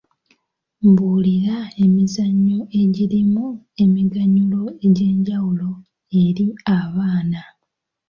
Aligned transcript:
Mbuulira 0.89 1.57
emizannyo 1.83 2.59
egirimu 2.81 3.45
emiganyulo 3.83 4.61
egy'enjawulo 4.85 5.71
eri 6.23 6.45
abaana? 6.79 7.41